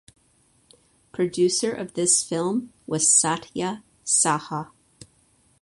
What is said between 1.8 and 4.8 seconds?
this film was Satya Saha.